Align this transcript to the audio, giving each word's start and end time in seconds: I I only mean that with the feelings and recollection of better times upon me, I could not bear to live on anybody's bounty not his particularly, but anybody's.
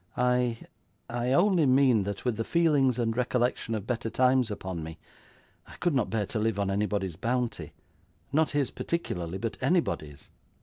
I 0.17 0.57
I 1.11 1.31
only 1.31 1.67
mean 1.67 2.05
that 2.05 2.25
with 2.25 2.35
the 2.35 2.43
feelings 2.43 2.97
and 2.97 3.15
recollection 3.15 3.75
of 3.75 3.85
better 3.85 4.09
times 4.09 4.49
upon 4.49 4.81
me, 4.83 4.97
I 5.67 5.75
could 5.75 5.93
not 5.93 6.09
bear 6.09 6.25
to 6.25 6.39
live 6.39 6.57
on 6.57 6.71
anybody's 6.71 7.17
bounty 7.17 7.73
not 8.33 8.49
his 8.49 8.71
particularly, 8.71 9.37
but 9.37 9.59
anybody's. 9.61 10.31